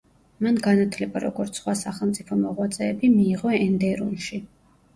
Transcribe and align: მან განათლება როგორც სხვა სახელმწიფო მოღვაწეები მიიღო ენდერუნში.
მან 0.45 0.55
განათლება 0.67 1.21
როგორც 1.25 1.59
სხვა 1.61 1.75
სახელმწიფო 1.83 2.39
მოღვაწეები 2.41 3.13
მიიღო 3.21 3.55
ენდერუნში. 3.61 4.45